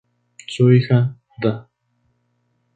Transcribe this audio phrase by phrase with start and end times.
[0.47, 1.69] Su hija Da.